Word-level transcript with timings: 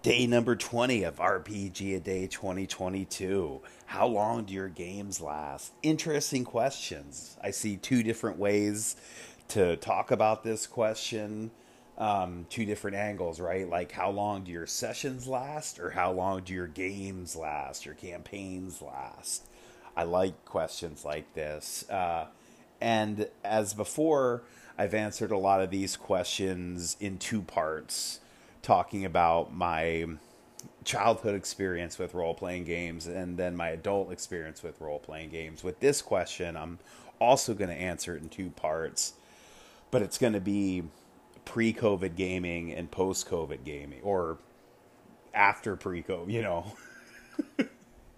Day 0.00 0.28
number 0.28 0.54
20 0.54 1.02
of 1.02 1.16
RPG 1.16 1.96
A 1.96 1.98
Day 1.98 2.28
2022. 2.28 3.60
How 3.86 4.06
long 4.06 4.44
do 4.44 4.54
your 4.54 4.68
games 4.68 5.20
last? 5.20 5.72
Interesting 5.82 6.44
questions. 6.44 7.36
I 7.42 7.50
see 7.50 7.76
two 7.76 8.04
different 8.04 8.38
ways 8.38 8.94
to 9.48 9.74
talk 9.78 10.12
about 10.12 10.44
this 10.44 10.68
question, 10.68 11.50
um, 11.98 12.46
two 12.48 12.64
different 12.64 12.96
angles, 12.96 13.40
right? 13.40 13.68
Like, 13.68 13.90
how 13.90 14.10
long 14.10 14.44
do 14.44 14.52
your 14.52 14.68
sessions 14.68 15.26
last, 15.26 15.80
or 15.80 15.90
how 15.90 16.12
long 16.12 16.42
do 16.42 16.54
your 16.54 16.68
games 16.68 17.34
last, 17.34 17.84
your 17.84 17.96
campaigns 17.96 18.80
last? 18.80 19.48
I 19.96 20.04
like 20.04 20.44
questions 20.44 21.04
like 21.04 21.34
this. 21.34 21.90
Uh, 21.90 22.26
and 22.80 23.26
as 23.42 23.74
before, 23.74 24.44
I've 24.78 24.94
answered 24.94 25.32
a 25.32 25.38
lot 25.38 25.60
of 25.60 25.70
these 25.70 25.96
questions 25.96 26.96
in 27.00 27.18
two 27.18 27.42
parts 27.42 28.20
talking 28.68 29.06
about 29.06 29.50
my 29.50 30.04
childhood 30.84 31.34
experience 31.34 31.98
with 31.98 32.12
role 32.12 32.34
playing 32.34 32.64
games 32.64 33.06
and 33.06 33.38
then 33.38 33.56
my 33.56 33.70
adult 33.70 34.12
experience 34.12 34.62
with 34.62 34.78
role 34.78 34.98
playing 34.98 35.30
games. 35.30 35.64
With 35.64 35.80
this 35.80 36.02
question, 36.02 36.54
I'm 36.54 36.78
also 37.18 37.54
going 37.54 37.70
to 37.70 37.74
answer 37.74 38.14
it 38.14 38.22
in 38.22 38.28
two 38.28 38.50
parts, 38.50 39.14
but 39.90 40.02
it's 40.02 40.18
going 40.18 40.34
to 40.34 40.40
be 40.40 40.82
pre 41.46 41.72
COVID 41.72 42.14
gaming 42.14 42.70
and 42.74 42.90
post 42.90 43.26
COVID 43.30 43.64
gaming, 43.64 44.00
or 44.02 44.36
after 45.32 45.74
pre 45.74 46.02
COVID, 46.02 46.30
you 46.30 46.42
know, 46.42 46.74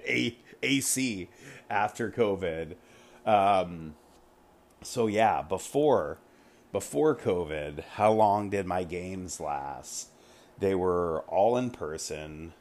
A- 0.05 0.37
AC 0.65 1.29
after 1.71 2.11
COVID. 2.11 2.75
Um, 3.25 3.95
so 4.83 5.07
yeah, 5.07 5.43
before 5.43 6.19
before 6.73 7.15
COVID, 7.15 7.85
how 7.95 8.11
long 8.11 8.51
did 8.51 8.67
my 8.67 8.83
games 8.83 9.39
last? 9.39 10.10
They 10.61 10.75
were 10.75 11.21
all 11.27 11.57
in 11.57 11.71
person. 11.71 12.53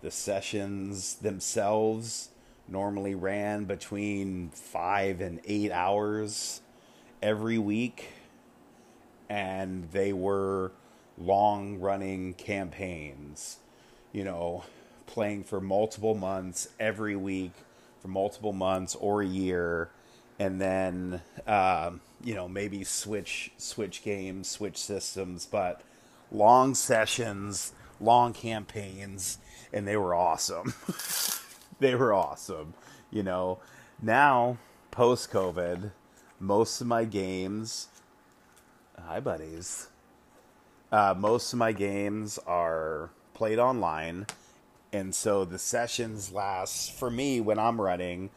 The 0.00 0.10
sessions 0.10 1.16
themselves 1.16 2.30
normally 2.68 3.14
ran 3.14 3.64
between 3.64 4.50
five 4.50 5.20
and 5.20 5.40
eight 5.44 5.72
hours 5.72 6.62
every 7.20 7.58
week, 7.58 8.10
and 9.28 9.90
they 9.90 10.12
were 10.12 10.72
long 11.18 11.80
running 11.80 12.34
campaigns. 12.34 13.58
You 14.12 14.24
know, 14.24 14.64
playing 15.06 15.44
for 15.44 15.60
multiple 15.60 16.14
months 16.14 16.68
every 16.78 17.16
week 17.16 17.52
for 18.00 18.08
multiple 18.08 18.52
months 18.52 18.94
or 18.94 19.22
a 19.22 19.26
year, 19.26 19.90
and 20.38 20.60
then 20.60 21.20
um, 21.46 22.00
you 22.22 22.34
know 22.34 22.48
maybe 22.48 22.84
switch 22.84 23.50
switch 23.58 24.02
games, 24.04 24.48
switch 24.48 24.78
systems, 24.78 25.44
but 25.44 25.82
long 26.30 26.74
sessions, 26.74 27.72
long 28.00 28.32
campaigns, 28.32 29.38
and 29.72 29.86
they 29.86 29.96
were 29.96 30.14
awesome. 30.14 30.74
they 31.80 31.94
were 31.94 32.12
awesome. 32.12 32.74
You 33.10 33.22
know, 33.22 33.58
now 34.00 34.58
post 34.90 35.30
COVID, 35.30 35.92
most 36.40 36.80
of 36.80 36.86
my 36.86 37.04
games, 37.04 37.88
hi 38.98 39.20
buddies, 39.20 39.88
uh, 40.90 41.14
most 41.16 41.52
of 41.52 41.58
my 41.58 41.72
games 41.72 42.38
are 42.46 43.10
played 43.34 43.58
online, 43.58 44.26
and 44.92 45.14
so 45.14 45.44
the 45.44 45.58
sessions 45.58 46.32
last 46.32 46.92
for 46.92 47.10
me 47.10 47.40
when 47.40 47.58
I'm 47.58 47.80
running 47.80 48.30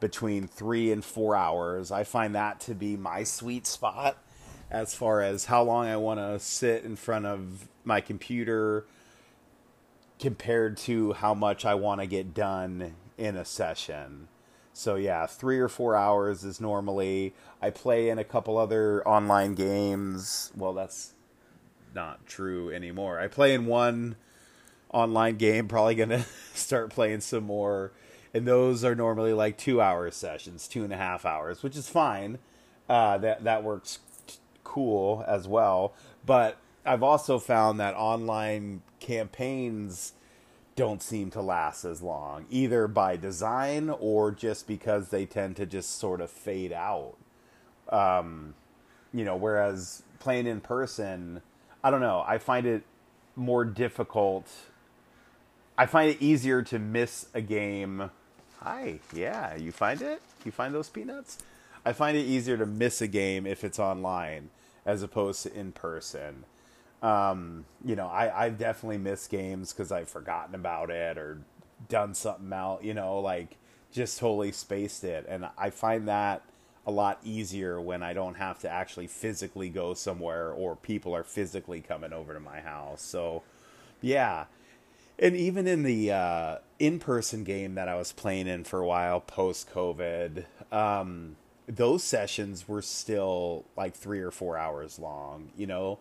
between 0.00 0.46
three 0.46 0.92
and 0.92 1.04
four 1.04 1.34
hours. 1.34 1.90
I 1.90 2.04
find 2.04 2.34
that 2.34 2.60
to 2.60 2.74
be 2.74 2.96
my 2.96 3.24
sweet 3.24 3.66
spot 3.66 4.18
as 4.74 4.92
far 4.92 5.22
as 5.22 5.44
how 5.44 5.62
long 5.62 5.86
I 5.86 5.96
want 5.96 6.18
to 6.18 6.40
sit 6.40 6.82
in 6.82 6.96
front 6.96 7.26
of 7.26 7.68
my 7.84 8.00
computer 8.00 8.84
compared 10.18 10.76
to 10.78 11.12
how 11.12 11.32
much 11.32 11.64
I 11.64 11.74
want 11.74 12.00
to 12.00 12.08
get 12.08 12.34
done 12.34 12.96
in 13.16 13.36
a 13.36 13.44
session. 13.44 14.26
So 14.72 14.96
yeah, 14.96 15.26
3 15.26 15.60
or 15.60 15.68
4 15.68 15.94
hours 15.94 16.42
is 16.42 16.60
normally 16.60 17.34
I 17.62 17.70
play 17.70 18.08
in 18.08 18.18
a 18.18 18.24
couple 18.24 18.58
other 18.58 19.06
online 19.06 19.54
games. 19.54 20.50
Well, 20.56 20.72
that's 20.72 21.14
not 21.94 22.26
true 22.26 22.72
anymore. 22.72 23.20
I 23.20 23.28
play 23.28 23.54
in 23.54 23.66
one 23.66 24.16
online 24.92 25.36
game, 25.36 25.68
probably 25.68 25.94
going 25.94 26.08
to 26.08 26.24
start 26.52 26.90
playing 26.90 27.20
some 27.20 27.44
more. 27.44 27.92
And 28.34 28.44
those 28.44 28.82
are 28.82 28.96
normally 28.96 29.34
like 29.34 29.56
two 29.56 29.80
hour 29.80 30.10
sessions, 30.10 30.66
two 30.66 30.82
and 30.82 30.92
a 30.92 30.96
half 30.96 31.24
hours, 31.24 31.62
which 31.62 31.76
is 31.76 31.88
fine. 31.88 32.38
Uh, 32.88 33.16
that 33.18 33.44
that 33.44 33.62
works 33.62 34.00
cool 34.64 35.24
as 35.28 35.46
well. 35.46 35.92
But 36.26 36.58
I've 36.84 37.02
also 37.02 37.38
found 37.38 37.78
that 37.80 37.94
online 37.94 38.82
campaigns 39.00 40.12
don't 40.76 41.02
seem 41.02 41.30
to 41.30 41.40
last 41.40 41.84
as 41.84 42.02
long, 42.02 42.46
either 42.50 42.88
by 42.88 43.16
design 43.16 43.90
or 43.90 44.32
just 44.32 44.66
because 44.66 45.08
they 45.08 45.24
tend 45.24 45.56
to 45.56 45.66
just 45.66 45.98
sort 45.98 46.20
of 46.20 46.30
fade 46.30 46.72
out. 46.72 47.14
Um, 47.90 48.54
you 49.12 49.24
know, 49.24 49.36
whereas 49.36 50.02
playing 50.18 50.46
in 50.46 50.60
person, 50.60 51.42
I 51.82 51.90
don't 51.90 52.00
know, 52.00 52.24
I 52.26 52.38
find 52.38 52.66
it 52.66 52.82
more 53.36 53.64
difficult. 53.64 54.48
I 55.78 55.86
find 55.86 56.10
it 56.10 56.20
easier 56.20 56.62
to 56.62 56.78
miss 56.78 57.26
a 57.34 57.40
game. 57.40 58.10
Hi, 58.60 58.98
yeah, 59.12 59.54
you 59.54 59.70
find 59.70 60.02
it? 60.02 60.22
You 60.44 60.50
find 60.50 60.74
those 60.74 60.88
peanuts? 60.88 61.38
I 61.84 61.92
find 61.92 62.16
it 62.16 62.22
easier 62.22 62.56
to 62.56 62.66
miss 62.66 63.00
a 63.00 63.06
game 63.06 63.46
if 63.46 63.62
it's 63.64 63.78
online 63.78 64.50
as 64.86 65.02
opposed 65.02 65.42
to 65.42 65.54
in 65.54 65.72
person. 65.72 66.44
Um, 67.02 67.66
you 67.84 67.96
know, 67.96 68.06
I, 68.06 68.46
I've 68.46 68.58
definitely 68.58 68.98
missed 68.98 69.30
games 69.30 69.72
because 69.72 69.92
I've 69.92 70.08
forgotten 70.08 70.54
about 70.54 70.90
it 70.90 71.18
or 71.18 71.42
done 71.88 72.14
something 72.14 72.52
out, 72.52 72.82
you 72.82 72.94
know, 72.94 73.20
like 73.20 73.56
just 73.92 74.18
totally 74.18 74.52
spaced 74.52 75.04
it. 75.04 75.26
And 75.28 75.48
I 75.58 75.70
find 75.70 76.08
that 76.08 76.42
a 76.86 76.90
lot 76.90 77.18
easier 77.22 77.80
when 77.80 78.02
I 78.02 78.12
don't 78.12 78.34
have 78.34 78.58
to 78.60 78.68
actually 78.68 79.06
physically 79.06 79.68
go 79.68 79.94
somewhere 79.94 80.50
or 80.50 80.76
people 80.76 81.14
are 81.14 81.24
physically 81.24 81.80
coming 81.80 82.12
over 82.12 82.34
to 82.34 82.40
my 82.40 82.60
house. 82.60 83.02
So, 83.02 83.42
yeah. 84.00 84.44
And 85.18 85.36
even 85.36 85.66
in 85.66 85.82
the 85.82 86.10
uh, 86.10 86.58
in 86.78 86.98
person 86.98 87.44
game 87.44 87.74
that 87.76 87.88
I 87.88 87.94
was 87.94 88.12
playing 88.12 88.48
in 88.48 88.64
for 88.64 88.80
a 88.80 88.86
while 88.86 89.20
post 89.20 89.72
COVID, 89.72 90.44
um, 90.72 91.36
those 91.66 92.02
sessions 92.02 92.68
were 92.68 92.82
still 92.82 93.64
like 93.76 93.94
three 93.94 94.20
or 94.20 94.30
four 94.30 94.56
hours 94.56 94.98
long. 94.98 95.50
You 95.56 95.66
know, 95.66 95.98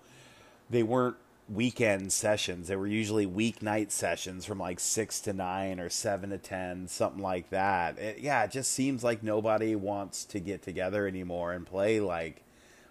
they 0.70 0.84
weren't 0.84 1.18
weekend 1.50 2.12
sessions. 2.12 2.68
They 2.68 2.76
were 2.76 2.88
usually 2.88 3.26
weeknight 3.28 3.92
sessions 3.92 4.46
from 4.46 4.60
like 4.60 4.80
six 4.80 5.20
to 5.22 5.34
nine 5.34 5.80
or 5.80 5.90
seven 5.90 6.30
to 6.32 6.38
ten, 6.38 6.88
something 6.88 7.22
like 7.22 7.50
that. 7.50 7.98
It, 7.98 8.20
yeah, 8.20 8.44
it 8.44 8.52
just 8.52 8.72
seems 8.72 9.04
like 9.04 9.24
nobody 9.24 9.76
wants 9.76 10.26
to 10.26 10.40
get 10.40 10.62
together 10.62 11.08
anymore 11.08 11.54
and 11.54 11.66
play 11.66 12.00
like 12.00 12.44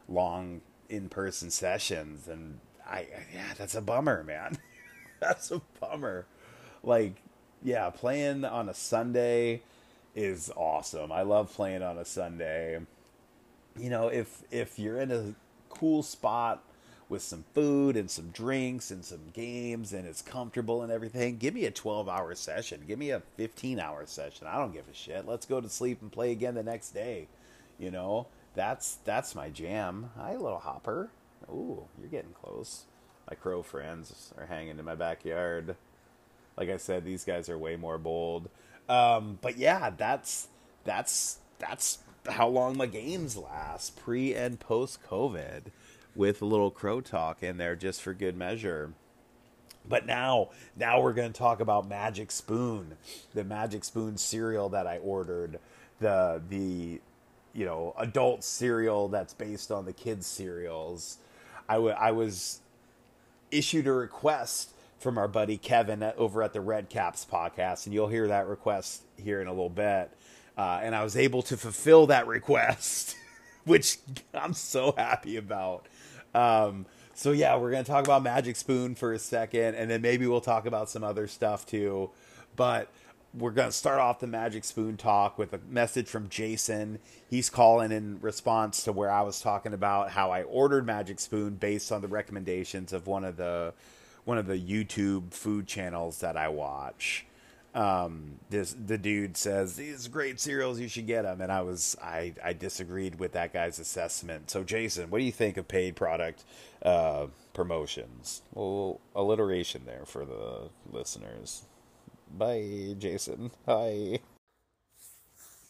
long 0.08 0.60
in 0.88 1.08
person 1.08 1.50
sessions. 1.50 2.28
And 2.28 2.58
I, 2.86 3.06
yeah, 3.34 3.54
that's 3.56 3.74
a 3.74 3.82
bummer, 3.82 4.24
man. 4.24 4.58
that's 5.20 5.50
a 5.50 5.60
bummer. 5.80 6.26
Like, 6.82 7.16
yeah, 7.62 7.90
playing 7.90 8.44
on 8.44 8.68
a 8.68 8.74
Sunday 8.74 9.62
is 10.14 10.50
awesome. 10.56 11.10
I 11.12 11.22
love 11.22 11.52
playing 11.52 11.82
on 11.82 11.98
a 11.98 12.04
Sunday. 12.04 12.80
You 13.78 13.90
know, 13.90 14.08
if 14.08 14.42
if 14.50 14.78
you're 14.78 15.00
in 15.00 15.10
a 15.10 15.34
cool 15.70 16.02
spot 16.02 16.62
with 17.08 17.22
some 17.22 17.44
food 17.54 17.96
and 17.96 18.10
some 18.10 18.30
drinks 18.30 18.90
and 18.90 19.04
some 19.04 19.30
games 19.34 19.92
and 19.92 20.06
it's 20.06 20.22
comfortable 20.22 20.82
and 20.82 20.90
everything, 20.90 21.36
give 21.36 21.52
me 21.52 21.66
a 21.66 21.70
12-hour 21.70 22.34
session. 22.34 22.82
Give 22.86 22.98
me 22.98 23.10
a 23.10 23.22
15-hour 23.38 24.06
session. 24.06 24.46
I 24.46 24.56
don't 24.58 24.72
give 24.72 24.88
a 24.90 24.94
shit. 24.94 25.26
Let's 25.26 25.44
go 25.44 25.60
to 25.60 25.68
sleep 25.68 26.00
and 26.00 26.10
play 26.10 26.32
again 26.32 26.54
the 26.54 26.62
next 26.62 26.90
day. 26.90 27.28
You 27.78 27.90
know, 27.90 28.26
that's 28.54 28.96
that's 29.04 29.34
my 29.34 29.50
jam. 29.50 30.10
Hi, 30.16 30.36
little 30.36 30.58
hopper. 30.58 31.10
Ooh, 31.50 31.84
you're 31.98 32.10
getting 32.10 32.32
close. 32.32 32.84
My 33.28 33.36
crow 33.36 33.62
friends 33.62 34.32
are 34.36 34.46
hanging 34.46 34.78
in 34.78 34.84
my 34.84 34.94
backyard. 34.94 35.76
Like 36.56 36.68
I 36.68 36.76
said, 36.76 37.04
these 37.04 37.24
guys 37.24 37.48
are 37.48 37.58
way 37.58 37.76
more 37.76 37.98
bold. 37.98 38.48
Um, 38.88 39.38
but 39.40 39.56
yeah, 39.56 39.90
that's 39.90 40.48
that's 40.84 41.38
that's 41.58 41.98
how 42.28 42.48
long 42.48 42.76
my 42.76 42.86
games 42.86 43.36
last, 43.36 43.96
pre 43.96 44.34
and 44.34 44.58
post 44.60 45.02
COVID, 45.08 45.64
with 46.14 46.42
a 46.42 46.44
little 46.44 46.70
crow 46.70 47.00
talk 47.00 47.42
in 47.42 47.56
there 47.56 47.76
just 47.76 48.02
for 48.02 48.14
good 48.14 48.36
measure. 48.36 48.92
But 49.88 50.06
now, 50.06 50.50
now 50.76 51.00
we're 51.00 51.12
going 51.12 51.32
to 51.32 51.38
talk 51.38 51.60
about 51.60 51.88
Magic 51.88 52.30
Spoon, 52.30 52.96
the 53.34 53.42
Magic 53.44 53.84
Spoon 53.84 54.16
cereal 54.16 54.68
that 54.68 54.86
I 54.86 54.98
ordered, 54.98 55.58
the 55.98 56.40
the 56.48 57.00
you 57.52 57.64
know 57.64 57.94
adult 57.98 58.44
cereal 58.44 59.08
that's 59.08 59.34
based 59.34 59.70
on 59.70 59.84
the 59.84 59.92
kids 59.92 60.26
cereals. 60.26 61.18
I, 61.68 61.74
w- 61.74 61.94
I 61.94 62.12
was 62.12 62.60
issued 63.50 63.86
a 63.86 63.92
request 63.92 64.72
from 65.02 65.18
our 65.18 65.28
buddy 65.28 65.58
Kevin 65.58 66.02
over 66.16 66.42
at 66.42 66.52
the 66.52 66.60
Red 66.60 66.88
Caps 66.88 67.26
podcast, 67.30 67.86
and 67.86 67.94
you'll 67.94 68.08
hear 68.08 68.28
that 68.28 68.46
request 68.46 69.02
here 69.16 69.40
in 69.40 69.48
a 69.48 69.50
little 69.50 69.68
bit. 69.68 70.10
Uh, 70.56 70.80
and 70.82 70.94
I 70.94 71.02
was 71.02 71.16
able 71.16 71.42
to 71.42 71.56
fulfill 71.56 72.06
that 72.06 72.26
request, 72.26 73.16
which 73.64 73.98
I'm 74.32 74.54
so 74.54 74.94
happy 74.96 75.36
about. 75.36 75.86
Um, 76.34 76.86
so 77.14 77.32
yeah, 77.32 77.56
we're 77.56 77.70
gonna 77.70 77.84
talk 77.84 78.04
about 78.04 78.22
Magic 78.22 78.56
Spoon 78.56 78.94
for 78.94 79.12
a 79.12 79.18
second, 79.18 79.74
and 79.74 79.90
then 79.90 80.00
maybe 80.00 80.26
we'll 80.26 80.40
talk 80.40 80.66
about 80.66 80.88
some 80.88 81.04
other 81.04 81.26
stuff 81.26 81.66
too. 81.66 82.10
But 82.54 82.88
we're 83.34 83.50
to 83.50 83.72
start 83.72 83.98
off 83.98 84.20
the 84.20 84.26
Magic 84.26 84.64
Spoon 84.64 84.96
talk 84.96 85.38
with 85.38 85.52
a 85.52 85.60
message 85.68 86.08
from 86.08 86.28
Jason. 86.28 86.98
He's 87.28 87.48
calling 87.48 87.90
in 87.90 88.20
response 88.20 88.84
to 88.84 88.92
where 88.92 89.10
I 89.10 89.22
was 89.22 89.40
talking 89.40 89.72
about 89.72 90.10
how 90.10 90.30
I 90.30 90.42
ordered 90.42 90.86
Magic 90.86 91.18
Spoon 91.18 91.54
based 91.54 91.90
on 91.90 92.02
the 92.02 92.08
recommendations 92.08 92.92
of 92.92 93.06
one 93.06 93.24
of 93.24 93.36
the 93.36 93.72
one 94.24 94.38
of 94.38 94.46
the 94.46 94.58
YouTube 94.58 95.32
food 95.32 95.66
channels 95.66 96.20
that 96.20 96.36
I 96.36 96.48
watch. 96.48 97.26
Um, 97.74 98.38
this 98.50 98.74
the 98.74 98.98
dude 98.98 99.36
says 99.36 99.76
these 99.76 100.06
great 100.06 100.38
cereals 100.38 100.78
you 100.78 100.88
should 100.88 101.06
get 101.06 101.22
them, 101.22 101.40
and 101.40 101.50
I 101.50 101.62
was 101.62 101.96
I 102.02 102.34
I 102.44 102.52
disagreed 102.52 103.18
with 103.18 103.32
that 103.32 103.52
guy's 103.52 103.78
assessment. 103.78 104.50
So 104.50 104.62
Jason, 104.62 105.08
what 105.08 105.18
do 105.18 105.24
you 105.24 105.32
think 105.32 105.56
of 105.56 105.68
paid 105.68 105.96
product 105.96 106.44
uh, 106.82 107.28
promotions? 107.54 108.42
Well, 108.52 109.00
alliteration 109.14 109.82
there 109.86 110.04
for 110.04 110.26
the 110.26 110.68
listeners. 110.92 111.62
Bye, 112.30 112.94
Jason. 112.98 113.50
Hi. 113.66 114.18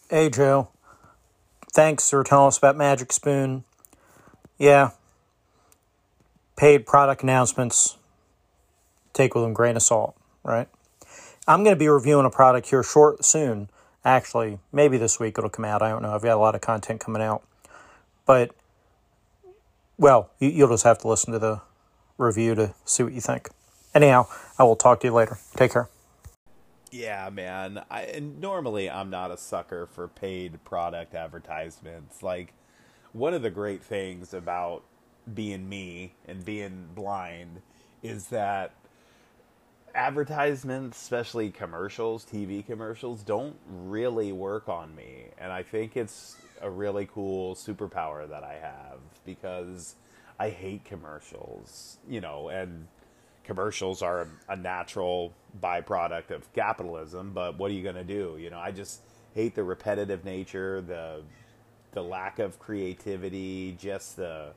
Hey, 0.09 0.29
Joe. 0.29 0.69
Thanks 1.73 2.09
for 2.09 2.23
telling 2.23 2.49
us 2.49 2.57
about 2.57 2.77
Magic 2.77 3.11
Spoon. 3.11 3.63
Yeah. 4.57 4.91
Paid 6.55 6.85
product 6.85 7.23
announcements. 7.23 7.97
Take 9.13 9.35
with 9.35 9.43
them 9.43 9.53
grain 9.53 9.75
of 9.75 9.83
salt, 9.83 10.15
right? 10.43 10.67
I'm 11.47 11.63
going 11.63 11.75
to 11.75 11.79
be 11.79 11.87
reviewing 11.87 12.25
a 12.25 12.29
product 12.29 12.69
here 12.69 12.83
short 12.83 13.23
soon. 13.23 13.69
Actually, 14.05 14.59
maybe 14.71 14.97
this 14.97 15.19
week 15.19 15.37
it'll 15.37 15.49
come 15.49 15.65
out. 15.65 15.81
I 15.81 15.89
don't 15.89 16.01
know. 16.01 16.13
I've 16.13 16.23
got 16.23 16.35
a 16.35 16.39
lot 16.39 16.55
of 16.55 16.61
content 16.61 16.99
coming 16.99 17.21
out. 17.21 17.43
But, 18.25 18.55
well, 19.97 20.29
you'll 20.39 20.69
just 20.69 20.83
have 20.83 20.97
to 20.99 21.07
listen 21.07 21.33
to 21.33 21.39
the 21.39 21.61
review 22.17 22.55
to 22.55 22.73
see 22.85 23.03
what 23.03 23.13
you 23.13 23.21
think. 23.21 23.49
Anyhow, 23.93 24.27
I 24.57 24.63
will 24.63 24.75
talk 24.75 24.99
to 25.01 25.07
you 25.07 25.13
later. 25.13 25.37
Take 25.55 25.73
care. 25.73 25.89
Yeah, 26.91 27.29
man. 27.31 27.83
I 27.89 28.01
and 28.03 28.39
normally 28.39 28.89
I'm 28.89 29.09
not 29.09 29.31
a 29.31 29.37
sucker 29.37 29.87
for 29.87 30.07
paid 30.07 30.63
product 30.63 31.15
advertisements. 31.15 32.21
Like 32.21 32.53
one 33.13 33.33
of 33.33 33.41
the 33.41 33.49
great 33.49 33.83
things 33.83 34.33
about 34.33 34.83
being 35.33 35.67
me 35.67 36.13
and 36.27 36.45
being 36.45 36.89
blind 36.93 37.61
is 38.03 38.27
that 38.27 38.73
advertisements, 39.95 41.01
especially 41.01 41.51
commercials, 41.51 42.25
TV 42.25 42.65
commercials, 42.65 43.21
don't 43.21 43.55
really 43.67 44.31
work 44.31 44.69
on 44.69 44.95
me. 44.95 45.25
And 45.37 45.51
I 45.51 45.63
think 45.63 45.95
it's 45.97 46.37
a 46.61 46.69
really 46.69 47.07
cool 47.11 47.55
superpower 47.55 48.27
that 48.29 48.43
I 48.43 48.53
have 48.53 48.99
because 49.25 49.95
I 50.39 50.49
hate 50.49 50.83
commercials, 50.85 51.97
you 52.09 52.21
know, 52.21 52.49
and 52.49 52.87
commercials 53.43 54.01
are 54.01 54.27
a 54.49 54.55
natural 54.55 55.33
byproduct 55.61 56.31
of 56.31 56.51
capitalism, 56.53 57.31
but 57.33 57.57
what 57.57 57.69
are 57.69 57.73
you 57.73 57.83
going 57.83 57.95
to 57.95 58.03
do? 58.03 58.37
You 58.39 58.49
know, 58.49 58.59
I 58.59 58.71
just 58.71 59.01
hate 59.35 59.55
the 59.55 59.63
repetitive 59.63 60.25
nature, 60.25 60.81
the 60.81 61.21
the 61.91 62.01
lack 62.01 62.39
of 62.39 62.57
creativity, 62.57 63.77
just 63.79 64.15
the 64.17 64.51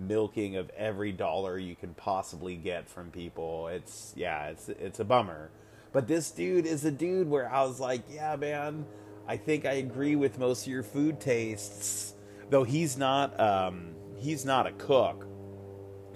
milking 0.00 0.56
of 0.56 0.70
every 0.70 1.12
dollar 1.12 1.58
you 1.58 1.76
can 1.76 1.94
possibly 1.94 2.56
get 2.56 2.88
from 2.88 3.10
people. 3.10 3.68
It's 3.68 4.12
yeah, 4.16 4.48
it's 4.48 4.68
it's 4.68 5.00
a 5.00 5.04
bummer. 5.04 5.50
But 5.92 6.06
this 6.06 6.30
dude 6.30 6.66
is 6.66 6.84
a 6.84 6.90
dude 6.90 7.28
where 7.28 7.52
I 7.52 7.62
was 7.64 7.80
like, 7.80 8.02
yeah, 8.10 8.36
man, 8.36 8.86
I 9.26 9.36
think 9.36 9.66
I 9.66 9.72
agree 9.74 10.16
with 10.16 10.38
most 10.38 10.66
of 10.66 10.72
your 10.72 10.82
food 10.82 11.20
tastes. 11.20 12.14
Though 12.48 12.64
he's 12.64 12.96
not 12.96 13.38
um 13.38 13.94
he's 14.16 14.44
not 14.44 14.66
a 14.66 14.72
cook. 14.72 15.26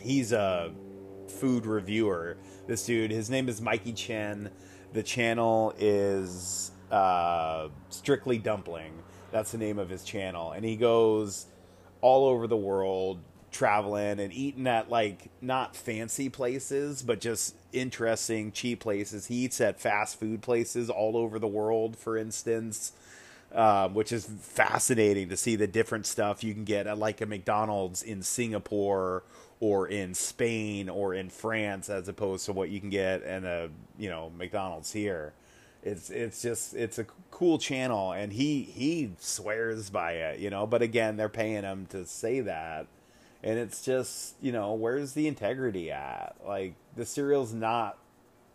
He's 0.00 0.32
a 0.32 0.72
food 1.28 1.66
reviewer. 1.66 2.36
This 2.66 2.84
dude, 2.84 3.10
his 3.10 3.30
name 3.30 3.48
is 3.48 3.60
Mikey 3.60 3.92
Chen. 3.92 4.50
The 4.92 5.02
channel 5.02 5.74
is 5.78 6.72
uh, 6.90 7.68
Strictly 7.88 8.38
Dumpling. 8.38 8.92
That's 9.32 9.50
the 9.52 9.58
name 9.58 9.78
of 9.78 9.88
his 9.88 10.04
channel, 10.04 10.52
and 10.52 10.64
he 10.64 10.76
goes 10.76 11.46
all 12.00 12.26
over 12.28 12.46
the 12.46 12.56
world 12.56 13.20
traveling 13.54 14.20
and 14.20 14.32
eating 14.32 14.66
at 14.66 14.90
like 14.90 15.30
not 15.40 15.74
fancy 15.74 16.28
places, 16.28 17.02
but 17.02 17.20
just 17.20 17.54
interesting, 17.72 18.52
cheap 18.52 18.80
places. 18.80 19.26
He 19.26 19.36
eats 19.36 19.60
at 19.60 19.80
fast 19.80 20.20
food 20.20 20.42
places 20.42 20.90
all 20.90 21.16
over 21.16 21.38
the 21.38 21.46
world, 21.46 21.96
for 21.96 22.18
instance. 22.18 22.92
Um, 23.52 23.94
which 23.94 24.10
is 24.10 24.26
fascinating 24.40 25.28
to 25.28 25.36
see 25.36 25.54
the 25.54 25.68
different 25.68 26.06
stuff 26.06 26.42
you 26.42 26.52
can 26.52 26.64
get 26.64 26.88
at 26.88 26.98
like 26.98 27.20
a 27.20 27.26
McDonald's 27.26 28.02
in 28.02 28.20
Singapore 28.20 29.22
or 29.60 29.86
in 29.86 30.12
Spain 30.12 30.88
or 30.88 31.14
in 31.14 31.30
France 31.30 31.88
as 31.88 32.08
opposed 32.08 32.46
to 32.46 32.52
what 32.52 32.68
you 32.68 32.80
can 32.80 32.90
get 32.90 33.22
in 33.22 33.44
a 33.44 33.68
you 33.96 34.10
know 34.10 34.32
McDonald's 34.36 34.92
here. 34.92 35.34
It's 35.84 36.10
it's 36.10 36.42
just 36.42 36.74
it's 36.74 36.98
a 36.98 37.04
cool 37.30 37.58
channel 37.58 38.10
and 38.10 38.32
he 38.32 38.62
he 38.62 39.12
swears 39.20 39.88
by 39.88 40.12
it, 40.12 40.40
you 40.40 40.50
know, 40.50 40.66
but 40.66 40.82
again, 40.82 41.16
they're 41.16 41.28
paying 41.28 41.62
him 41.62 41.86
to 41.90 42.04
say 42.06 42.40
that. 42.40 42.88
And 43.44 43.58
it's 43.58 43.84
just, 43.84 44.36
you 44.40 44.52
know, 44.52 44.72
where's 44.72 45.12
the 45.12 45.28
integrity 45.28 45.92
at? 45.92 46.34
Like 46.44 46.74
the 46.96 47.04
cereal's 47.04 47.52
not 47.52 47.98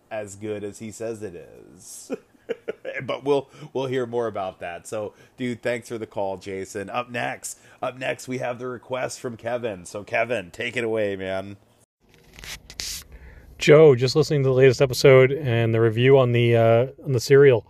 as 0.09 0.35
good 0.35 0.63
as 0.63 0.79
he 0.79 0.89
says 0.89 1.21
it 1.21 1.35
is. 1.35 2.11
but 3.03 3.23
we'll 3.23 3.47
we'll 3.71 3.85
hear 3.85 4.07
more 4.07 4.25
about 4.25 4.59
that. 4.61 4.87
So, 4.87 5.13
dude, 5.37 5.61
thanks 5.61 5.89
for 5.89 5.99
the 5.99 6.07
call, 6.07 6.37
Jason. 6.37 6.89
Up 6.89 7.11
next, 7.11 7.59
up 7.83 7.99
next, 7.99 8.27
we 8.27 8.39
have 8.39 8.57
the 8.57 8.67
request 8.67 9.19
from 9.19 9.37
Kevin. 9.37 9.85
So, 9.85 10.03
Kevin, 10.03 10.49
take 10.49 10.75
it 10.75 10.83
away, 10.83 11.15
man. 11.15 11.57
Joe, 13.59 13.93
just 13.93 14.15
listening 14.15 14.41
to 14.41 14.49
the 14.49 14.55
latest 14.55 14.81
episode 14.81 15.31
and 15.31 15.71
the 15.71 15.81
review 15.81 16.17
on 16.17 16.31
the 16.31 16.55
uh, 16.55 16.87
on 17.05 17.11
the 17.11 17.19
cereal. 17.19 17.67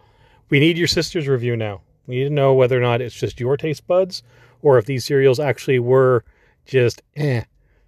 We 0.49 0.61
need 0.61 0.77
your 0.77 0.87
sister's 0.87 1.27
review 1.27 1.57
now. 1.57 1.81
We 2.07 2.15
need 2.15 2.29
to 2.29 2.33
know 2.33 2.53
whether 2.53 2.77
or 2.77 2.81
not 2.81 3.01
it's 3.01 3.13
just 3.13 3.41
your 3.41 3.57
taste 3.57 3.85
buds 3.87 4.23
or 4.61 4.77
if 4.77 4.85
these 4.85 5.03
cereals 5.03 5.39
actually 5.39 5.79
were 5.79 6.23
just 6.69 7.01
eh. 7.15 7.43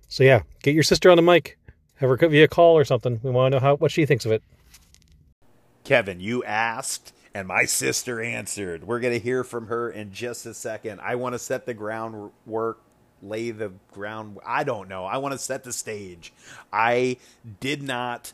So 0.07 0.23
yeah, 0.23 0.41
get 0.63 0.73
your 0.73 0.83
sister 0.83 1.09
on 1.09 1.15
the 1.15 1.21
mic. 1.21 1.57
Have 1.95 2.09
her 2.09 2.17
via 2.17 2.47
call 2.47 2.77
or 2.77 2.83
something. 2.83 3.19
We 3.23 3.29
want 3.31 3.51
to 3.51 3.59
know 3.59 3.61
how 3.61 3.75
what 3.75 3.91
she 3.91 4.05
thinks 4.05 4.25
of 4.25 4.31
it. 4.31 4.43
Kevin, 5.83 6.19
you 6.19 6.43
asked 6.43 7.13
and 7.33 7.47
my 7.47 7.65
sister 7.65 8.21
answered. 8.21 8.85
We're 8.85 8.99
going 8.99 9.13
to 9.13 9.19
hear 9.19 9.43
from 9.43 9.67
her 9.67 9.89
in 9.89 10.11
just 10.11 10.45
a 10.45 10.53
second. 10.53 10.99
I 11.01 11.15
want 11.15 11.33
to 11.33 11.39
set 11.39 11.65
the 11.65 11.73
groundwork, 11.73 12.81
lay 13.21 13.51
the 13.51 13.71
ground. 13.91 14.37
I 14.45 14.63
don't 14.63 14.89
know. 14.89 15.05
I 15.05 15.17
want 15.17 15.33
to 15.33 15.37
set 15.37 15.63
the 15.63 15.73
stage. 15.73 16.33
I 16.73 17.17
did 17.59 17.83
not 17.83 18.33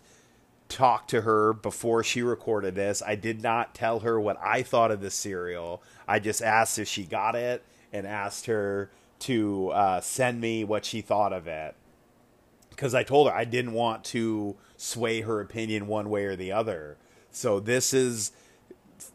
talk 0.69 1.07
to 1.09 1.21
her 1.21 1.53
before 1.53 2.03
she 2.03 2.21
recorded 2.21 2.75
this. 2.75 3.01
I 3.05 3.15
did 3.15 3.41
not 3.41 3.75
tell 3.75 3.99
her 3.99 4.19
what 4.19 4.37
I 4.41 4.63
thought 4.63 4.91
of 4.91 5.01
the 5.01 5.11
cereal. 5.11 5.81
I 6.07 6.19
just 6.19 6.41
asked 6.41 6.79
if 6.79 6.87
she 6.87 7.03
got 7.03 7.35
it 7.35 7.63
and 7.93 8.07
asked 8.07 8.47
her 8.47 8.89
to 9.19 9.69
uh, 9.69 10.01
send 10.01 10.41
me 10.41 10.63
what 10.63 10.85
she 10.85 11.01
thought 11.01 11.33
of 11.33 11.47
it. 11.47 11.75
Because 12.69 12.93
I 12.93 13.03
told 13.03 13.27
her 13.27 13.35
I 13.35 13.45
didn't 13.45 13.73
want 13.73 14.03
to 14.05 14.55
sway 14.75 15.21
her 15.21 15.41
opinion 15.41 15.87
one 15.87 16.09
way 16.09 16.25
or 16.25 16.35
the 16.35 16.51
other. 16.51 16.97
So 17.31 17.59
this 17.59 17.93
is 17.93 18.31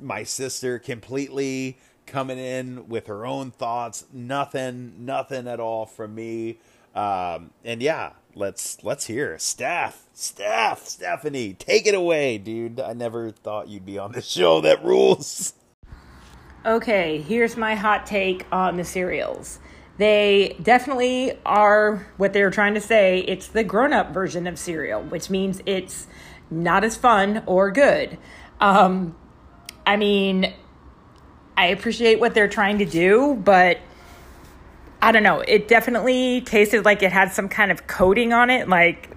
my 0.00 0.24
sister 0.24 0.78
completely 0.78 1.78
coming 2.06 2.38
in 2.38 2.88
with 2.88 3.06
her 3.06 3.24
own 3.24 3.50
thoughts. 3.52 4.04
Nothing, 4.12 5.04
nothing 5.04 5.46
at 5.46 5.60
all 5.60 5.86
from 5.86 6.14
me. 6.14 6.58
Um, 6.94 7.50
and 7.64 7.80
yeah, 7.80 8.12
let's 8.34 8.82
let's 8.84 9.06
hear 9.06 9.38
Steph, 9.38 10.06
Steph, 10.12 10.86
Stephanie, 10.86 11.54
take 11.54 11.86
it 11.86 11.94
away, 11.94 12.38
dude. 12.38 12.80
I 12.80 12.92
never 12.92 13.30
thought 13.30 13.68
you'd 13.68 13.86
be 13.86 13.98
on 13.98 14.12
the 14.12 14.20
show. 14.20 14.60
That 14.60 14.84
rules. 14.84 15.54
Okay, 16.64 17.20
here's 17.22 17.56
my 17.56 17.74
hot 17.74 18.06
take 18.06 18.46
on 18.52 18.76
the 18.76 18.84
cereals. 18.84 19.58
They 19.98 20.56
definitely 20.62 21.38
are 21.44 22.06
what 22.16 22.32
they 22.32 22.42
were 22.42 22.50
trying 22.50 22.74
to 22.74 22.80
say. 22.80 23.20
It's 23.20 23.46
the 23.46 23.62
grown 23.62 23.92
up 23.92 24.12
version 24.12 24.46
of 24.46 24.58
cereal, 24.58 25.02
which 25.02 25.30
means 25.30 25.60
it's 25.66 26.06
not 26.50 26.84
as 26.84 26.96
fun 26.96 27.42
or 27.46 27.70
good. 27.70 28.18
Um, 28.60 29.16
I 29.86 29.96
mean, 29.96 30.52
I 31.56 31.66
appreciate 31.66 32.20
what 32.20 32.34
they're 32.34 32.48
trying 32.48 32.78
to 32.78 32.84
do, 32.84 33.34
but 33.34 33.78
I 35.00 35.12
don't 35.12 35.22
know. 35.22 35.40
It 35.40 35.68
definitely 35.68 36.40
tasted 36.42 36.84
like 36.84 37.02
it 37.02 37.12
had 37.12 37.32
some 37.32 37.48
kind 37.48 37.70
of 37.70 37.86
coating 37.86 38.32
on 38.32 38.50
it, 38.50 38.68
like 38.68 39.10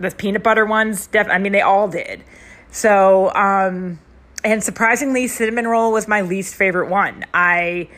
the 0.00 0.10
peanut 0.10 0.42
butter 0.42 0.66
ones. 0.66 1.06
Def- 1.06 1.28
I 1.28 1.38
mean, 1.38 1.52
they 1.52 1.60
all 1.60 1.88
did. 1.88 2.24
So, 2.70 3.32
um, 3.34 4.00
and 4.44 4.62
surprisingly, 4.62 5.28
cinnamon 5.28 5.66
roll 5.66 5.92
was 5.92 6.06
my 6.08 6.20
least 6.20 6.54
favorite 6.54 6.90
one. 6.90 7.24
I 7.32 7.88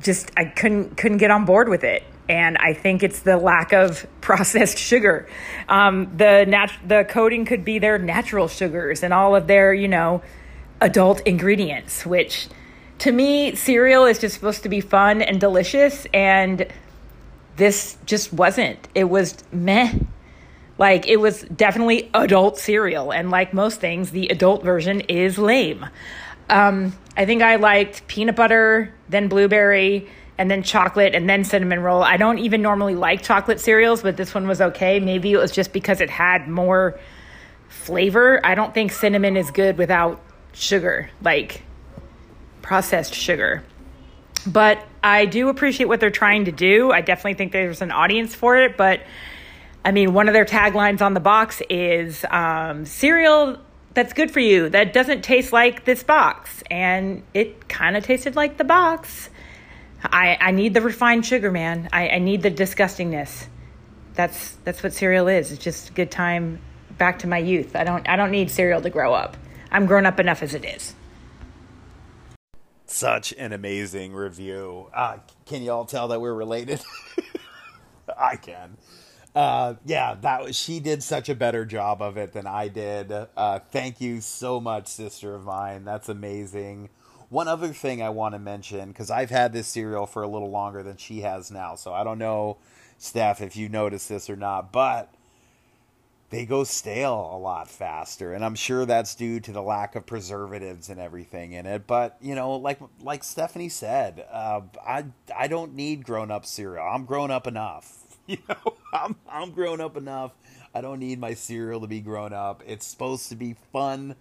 just 0.00 0.30
I 0.36 0.46
couldn't 0.46 0.96
couldn't 0.96 1.18
get 1.18 1.30
on 1.30 1.44
board 1.44 1.68
with 1.68 1.84
it, 1.84 2.02
and 2.28 2.56
I 2.58 2.74
think 2.74 3.02
it's 3.02 3.20
the 3.20 3.36
lack 3.36 3.72
of 3.72 4.06
processed 4.20 4.78
sugar. 4.78 5.28
Um, 5.68 6.16
the 6.16 6.44
nat- 6.46 6.78
the 6.86 7.04
coating 7.08 7.44
could 7.44 7.64
be 7.64 7.78
their 7.78 7.98
natural 7.98 8.48
sugars 8.48 9.02
and 9.02 9.12
all 9.12 9.36
of 9.36 9.46
their 9.46 9.72
you 9.72 9.88
know 9.88 10.22
adult 10.80 11.20
ingredients, 11.26 12.06
which 12.06 12.48
to 13.00 13.12
me, 13.12 13.54
cereal 13.54 14.04
is 14.04 14.18
just 14.18 14.34
supposed 14.34 14.62
to 14.62 14.68
be 14.68 14.80
fun 14.80 15.22
and 15.22 15.40
delicious. 15.40 16.06
And 16.12 16.66
this 17.56 17.96
just 18.06 18.32
wasn't. 18.32 18.88
It 18.94 19.04
was 19.04 19.36
meh. 19.52 19.98
Like 20.76 21.06
it 21.06 21.16
was 21.16 21.42
definitely 21.42 22.10
adult 22.14 22.58
cereal, 22.58 23.12
and 23.12 23.30
like 23.30 23.52
most 23.52 23.80
things, 23.80 24.12
the 24.12 24.28
adult 24.28 24.62
version 24.64 25.00
is 25.00 25.36
lame. 25.36 25.86
Um, 26.50 26.92
I 27.16 27.26
think 27.26 27.42
I 27.42 27.56
liked 27.56 28.06
peanut 28.06 28.36
butter, 28.36 28.92
then 29.08 29.28
blueberry, 29.28 30.08
and 30.36 30.50
then 30.50 30.62
chocolate, 30.62 31.14
and 31.14 31.28
then 31.28 31.44
cinnamon 31.44 31.80
roll. 31.80 32.02
I 32.02 32.16
don't 32.16 32.38
even 32.38 32.62
normally 32.62 32.94
like 32.94 33.22
chocolate 33.22 33.60
cereals, 33.60 34.02
but 34.02 34.16
this 34.16 34.34
one 34.34 34.48
was 34.48 34.60
okay. 34.60 35.00
Maybe 35.00 35.32
it 35.32 35.36
was 35.36 35.52
just 35.52 35.72
because 35.72 36.00
it 36.00 36.10
had 36.10 36.48
more 36.48 36.98
flavor. 37.68 38.40
I 38.44 38.54
don't 38.54 38.74
think 38.74 38.92
cinnamon 38.92 39.36
is 39.36 39.50
good 39.50 39.78
without 39.78 40.20
sugar, 40.52 41.10
like 41.22 41.62
processed 42.62 43.14
sugar. 43.14 43.62
But 44.46 44.84
I 45.02 45.26
do 45.26 45.48
appreciate 45.48 45.86
what 45.86 46.00
they're 46.00 46.10
trying 46.10 46.46
to 46.46 46.52
do. 46.52 46.90
I 46.90 47.00
definitely 47.00 47.34
think 47.34 47.52
there's 47.52 47.82
an 47.82 47.90
audience 47.90 48.34
for 48.34 48.56
it. 48.56 48.76
But 48.76 49.02
I 49.84 49.92
mean, 49.92 50.12
one 50.12 50.28
of 50.28 50.34
their 50.34 50.44
taglines 50.44 51.00
on 51.00 51.14
the 51.14 51.20
box 51.20 51.62
is 51.68 52.24
um, 52.30 52.86
cereal 52.86 53.58
that's 53.94 54.12
good 54.12 54.30
for 54.30 54.40
you 54.40 54.68
that 54.68 54.92
doesn't 54.92 55.22
taste 55.22 55.52
like 55.52 55.84
this 55.84 56.02
box. 56.02 56.62
And 56.70 57.22
it 57.34 57.68
kind 57.68 57.96
of 57.96 58.04
tasted 58.04 58.36
like 58.36 58.56
the 58.56 58.64
box. 58.64 59.30
I, 60.02 60.38
I 60.40 60.50
need 60.52 60.74
the 60.74 60.80
refined 60.80 61.26
sugar, 61.26 61.50
man. 61.50 61.88
I, 61.92 62.08
I 62.08 62.18
need 62.18 62.42
the 62.42 62.50
disgustingness. 62.50 63.46
That's 64.14 64.52
that's 64.64 64.82
what 64.82 64.92
cereal 64.92 65.28
is. 65.28 65.52
It's 65.52 65.62
just 65.62 65.90
a 65.90 65.92
good 65.92 66.10
time 66.10 66.60
back 66.98 67.20
to 67.20 67.26
my 67.26 67.38
youth. 67.38 67.76
I 67.76 67.84
don't 67.84 68.08
I 68.08 68.16
don't 68.16 68.30
need 68.30 68.50
cereal 68.50 68.80
to 68.82 68.90
grow 68.90 69.14
up. 69.14 69.36
I'm 69.70 69.86
grown 69.86 70.06
up 70.06 70.18
enough 70.18 70.42
as 70.42 70.54
it 70.54 70.64
is. 70.64 70.94
Such 72.86 73.32
an 73.34 73.52
amazing 73.52 74.14
review. 74.14 74.88
Uh, 74.92 75.18
can 75.46 75.62
you 75.62 75.70
all 75.70 75.84
tell 75.84 76.08
that 76.08 76.20
we're 76.20 76.34
related? 76.34 76.80
I 78.18 78.34
can. 78.34 78.76
Uh, 79.34 79.74
yeah, 79.84 80.14
that 80.20 80.42
was, 80.42 80.56
she 80.58 80.80
did 80.80 81.02
such 81.02 81.28
a 81.28 81.34
better 81.34 81.64
job 81.64 82.02
of 82.02 82.16
it 82.16 82.32
than 82.32 82.46
I 82.46 82.68
did. 82.68 83.12
Uh, 83.12 83.60
thank 83.70 84.00
you 84.00 84.20
so 84.20 84.60
much, 84.60 84.88
sister 84.88 85.34
of 85.34 85.44
mine. 85.44 85.84
That's 85.84 86.08
amazing. 86.08 86.90
One 87.28 87.46
other 87.46 87.68
thing 87.68 88.02
I 88.02 88.10
want 88.10 88.34
to 88.34 88.40
mention 88.40 88.88
because 88.88 89.08
I've 89.10 89.30
had 89.30 89.52
this 89.52 89.68
cereal 89.68 90.06
for 90.06 90.22
a 90.22 90.28
little 90.28 90.50
longer 90.50 90.82
than 90.82 90.96
she 90.96 91.20
has 91.20 91.50
now, 91.50 91.76
so 91.76 91.94
I 91.94 92.02
don't 92.02 92.18
know, 92.18 92.56
Steph, 92.98 93.40
if 93.40 93.56
you 93.56 93.68
noticed 93.68 94.08
this 94.08 94.28
or 94.28 94.34
not, 94.36 94.72
but 94.72 95.14
they 96.30 96.46
go 96.46 96.64
stale 96.64 97.30
a 97.32 97.38
lot 97.38 97.68
faster 97.68 98.32
and 98.32 98.44
i'm 98.44 98.54
sure 98.54 98.86
that's 98.86 99.14
due 99.14 99.40
to 99.40 99.52
the 99.52 99.62
lack 99.62 99.96
of 99.96 100.06
preservatives 100.06 100.88
and 100.88 101.00
everything 101.00 101.52
in 101.52 101.66
it 101.66 101.86
but 101.86 102.16
you 102.20 102.34
know 102.34 102.52
like 102.56 102.78
like 103.00 103.24
stephanie 103.24 103.68
said 103.68 104.24
uh, 104.30 104.60
i 104.86 105.04
i 105.36 105.46
don't 105.48 105.74
need 105.74 106.04
grown 106.04 106.30
up 106.30 106.46
cereal 106.46 106.86
i'm 106.86 107.04
grown 107.04 107.30
up 107.30 107.46
enough 107.46 108.16
you 108.26 108.38
know 108.48 108.74
i'm 108.92 109.16
i'm 109.28 109.52
grown 109.52 109.80
up 109.80 109.96
enough. 109.96 110.32
I 110.74 110.80
don't 110.80 111.00
need 111.00 111.18
my 111.18 111.34
cereal 111.34 111.80
to 111.80 111.88
be 111.88 112.00
grown 112.00 112.32
up. 112.32 112.62
It's 112.66 112.86
supposed 112.86 113.28
to 113.30 113.36
be 113.36 113.56
fun 113.72 114.14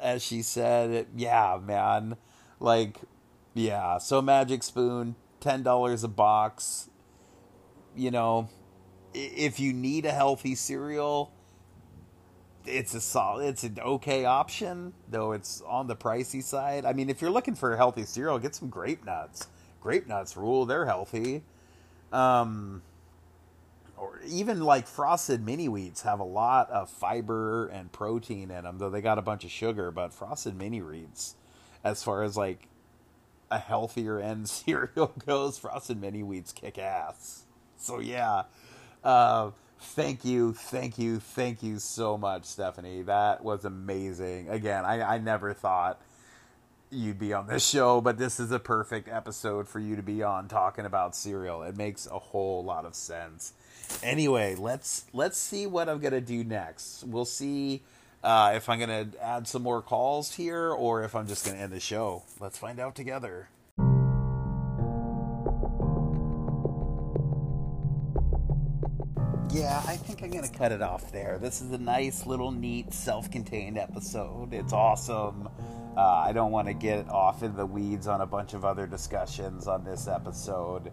as 0.00 0.22
she 0.22 0.42
said. 0.42 1.06
Yeah 1.16 1.58
man. 1.62 2.16
Like 2.60 2.98
yeah. 3.54 3.98
So 3.98 4.20
magic 4.20 4.62
spoon 4.62 5.16
$10 5.40 6.04
a 6.04 6.08
box. 6.08 6.90
You 7.94 8.10
know 8.10 8.48
if 9.14 9.58
you 9.58 9.72
need 9.72 10.04
a 10.04 10.12
healthy 10.12 10.54
cereal 10.54 11.32
it's 12.66 12.94
a 12.94 13.00
solid, 13.00 13.46
it's 13.46 13.64
an 13.64 13.78
okay 13.80 14.24
option, 14.24 14.92
though 15.08 15.32
it's 15.32 15.62
on 15.62 15.86
the 15.86 15.96
pricey 15.96 16.42
side. 16.42 16.84
I 16.84 16.92
mean, 16.92 17.08
if 17.08 17.20
you're 17.20 17.30
looking 17.30 17.54
for 17.54 17.72
a 17.72 17.76
healthy 17.76 18.04
cereal, 18.04 18.38
get 18.38 18.54
some 18.54 18.68
grape 18.68 19.04
nuts. 19.04 19.48
Grape 19.80 20.06
nuts 20.06 20.36
rule; 20.36 20.66
they're 20.66 20.86
healthy. 20.86 21.44
Um, 22.12 22.82
or 23.96 24.20
even 24.26 24.60
like 24.60 24.86
frosted 24.86 25.44
mini 25.44 25.66
wheats 25.68 26.02
have 26.02 26.20
a 26.20 26.24
lot 26.24 26.70
of 26.70 26.90
fiber 26.90 27.66
and 27.68 27.92
protein 27.92 28.50
in 28.50 28.64
them, 28.64 28.78
though 28.78 28.90
they 28.90 29.00
got 29.00 29.18
a 29.18 29.22
bunch 29.22 29.44
of 29.44 29.50
sugar. 29.50 29.90
But 29.90 30.12
frosted 30.12 30.56
mini 30.56 30.80
wheats, 30.80 31.34
as 31.84 32.02
far 32.02 32.22
as 32.22 32.36
like 32.36 32.68
a 33.50 33.58
healthier 33.58 34.20
end 34.20 34.48
cereal 34.48 35.12
goes, 35.26 35.58
frosted 35.58 36.00
mini 36.00 36.22
wheats 36.22 36.52
kick 36.52 36.78
ass. 36.78 37.44
So 37.76 38.00
yeah. 38.00 38.44
Uh, 39.04 39.50
Thank 39.78 40.24
you, 40.24 40.52
thank 40.54 40.98
you, 40.98 41.20
thank 41.20 41.62
you 41.62 41.78
so 41.78 42.16
much, 42.16 42.44
Stephanie. 42.44 43.02
That 43.02 43.44
was 43.44 43.64
amazing. 43.64 44.48
Again, 44.48 44.84
I, 44.84 45.02
I 45.02 45.18
never 45.18 45.52
thought 45.52 46.00
you'd 46.90 47.18
be 47.18 47.32
on 47.32 47.46
this 47.46 47.66
show, 47.66 48.00
but 48.00 48.18
this 48.18 48.40
is 48.40 48.52
a 48.52 48.58
perfect 48.58 49.08
episode 49.08 49.68
for 49.68 49.78
you 49.78 49.96
to 49.96 50.02
be 50.02 50.22
on 50.22 50.48
talking 50.48 50.86
about 50.86 51.14
cereal. 51.14 51.62
It 51.62 51.76
makes 51.76 52.06
a 52.06 52.18
whole 52.18 52.64
lot 52.64 52.84
of 52.84 52.94
sense. 52.94 53.52
Anyway, 54.02 54.54
let's 54.54 55.04
let's 55.12 55.38
see 55.38 55.66
what 55.66 55.88
I'm 55.88 55.98
gonna 56.00 56.20
do 56.20 56.44
next. 56.44 57.04
We'll 57.04 57.24
see 57.24 57.82
uh, 58.22 58.52
if 58.54 58.68
I'm 58.68 58.78
gonna 58.78 59.08
add 59.20 59.48
some 59.48 59.62
more 59.62 59.82
calls 59.82 60.34
here 60.34 60.70
or 60.70 61.02
if 61.02 61.14
I'm 61.14 61.26
just 61.26 61.46
gonna 61.46 61.58
end 61.58 61.72
the 61.72 61.80
show. 61.80 62.24
Let's 62.40 62.58
find 62.58 62.78
out 62.78 62.94
together. 62.94 63.48
Yeah, 69.52 69.82
I 69.86 69.96
think 69.96 70.22
I'm 70.22 70.30
gonna 70.30 70.48
cut 70.48 70.72
it 70.72 70.82
off 70.82 71.10
there. 71.12 71.38
This 71.40 71.62
is 71.62 71.72
a 71.72 71.78
nice 71.78 72.26
little 72.26 72.50
neat 72.50 72.92
self-contained 72.92 73.78
episode. 73.78 74.52
It's 74.52 74.72
awesome. 74.72 75.48
Uh, 75.96 76.00
I 76.00 76.32
don't 76.32 76.52
want 76.52 76.68
to 76.68 76.74
get 76.74 77.08
off 77.08 77.42
in 77.42 77.56
the 77.56 77.64
weeds 77.64 78.06
on 78.06 78.20
a 78.20 78.26
bunch 78.26 78.52
of 78.52 78.66
other 78.66 78.86
discussions 78.86 79.66
on 79.66 79.82
this 79.82 80.08
episode. 80.08 80.92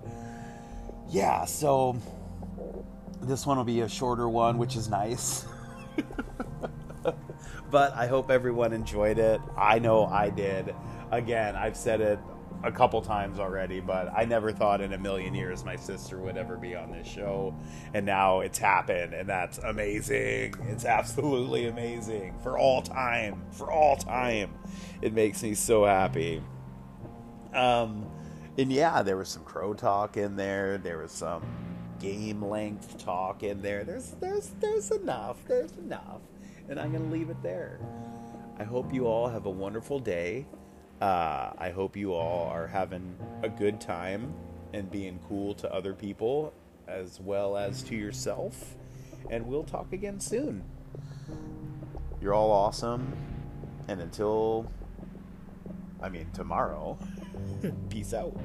Yeah, 1.09 1.43
so 1.43 1.97
this 3.23 3.45
one 3.45 3.57
will 3.57 3.63
be 3.63 3.81
a 3.81 3.89
shorter 3.89 4.27
one, 4.29 4.57
which 4.57 4.75
is 4.75 4.89
nice. 4.89 5.45
but 7.71 7.93
I 7.95 8.07
hope 8.07 8.29
everyone 8.29 8.73
enjoyed 8.73 9.17
it. 9.17 9.41
I 9.57 9.79
know 9.79 10.05
I 10.05 10.29
did. 10.29 10.75
Again, 11.11 11.55
I've 11.55 11.77
said 11.77 12.01
it 12.01 12.19
a 12.63 12.71
couple 12.71 13.01
times 13.01 13.39
already, 13.39 13.81
but 13.81 14.11
I 14.15 14.25
never 14.25 14.51
thought 14.51 14.79
in 14.79 14.93
a 14.93 14.97
million 14.97 15.35
years 15.35 15.65
my 15.65 15.75
sister 15.75 16.19
would 16.19 16.37
ever 16.37 16.55
be 16.55 16.75
on 16.75 16.91
this 16.91 17.07
show. 17.07 17.55
And 17.93 18.05
now 18.05 18.39
it's 18.39 18.57
happened, 18.57 19.13
and 19.13 19.27
that's 19.27 19.57
amazing. 19.59 20.55
It's 20.69 20.85
absolutely 20.85 21.67
amazing 21.67 22.35
for 22.41 22.57
all 22.57 22.81
time. 22.81 23.43
For 23.51 23.71
all 23.71 23.97
time. 23.97 24.53
It 25.01 25.13
makes 25.13 25.43
me 25.43 25.53
so 25.53 25.85
happy. 25.85 26.41
Um, 27.53 28.09
and 28.57 28.71
yeah, 28.71 29.01
there 29.01 29.17
was 29.17 29.29
some 29.29 29.43
crow 29.43 29.73
talk 29.73 30.15
in 30.15 30.35
there. 30.35 30.77
There 30.77 30.99
was 30.99 31.11
some 31.11 31.43
game 32.03 32.43
length 32.43 32.97
talk 32.97 33.43
in 33.43 33.61
there. 33.61 33.83
There's 33.85 34.11
there's 34.19 34.49
there's 34.59 34.91
enough. 34.91 35.37
There's 35.47 35.71
enough. 35.77 36.21
And 36.69 36.79
I'm 36.79 36.91
gonna 36.91 37.09
leave 37.09 37.29
it 37.29 37.41
there. 37.41 37.79
I 38.59 38.65
hope 38.65 38.93
you 38.93 39.07
all 39.07 39.29
have 39.29 39.45
a 39.45 39.49
wonderful 39.49 39.99
day. 39.99 40.45
Uh, 41.01 41.51
I 41.57 41.71
hope 41.71 41.95
you 41.95 42.13
all 42.13 42.49
are 42.49 42.67
having 42.67 43.15
a 43.41 43.49
good 43.49 43.81
time 43.81 44.33
and 44.73 44.91
being 44.91 45.19
cool 45.27 45.53
to 45.55 45.73
other 45.73 45.93
people 45.93 46.53
as 46.87 47.19
well 47.19 47.57
as 47.57 47.81
to 47.83 47.95
yourself. 47.95 48.75
And 49.29 49.47
we'll 49.47 49.63
talk 49.63 49.91
again 49.93 50.19
soon. 50.19 50.63
You're 52.21 52.33
all 52.33 52.51
awesome. 52.51 53.13
And 53.87 54.01
until, 54.01 54.71
I 56.01 56.09
mean, 56.09 56.29
tomorrow, 56.33 56.97
peace 57.89 58.13
out. 58.13 58.37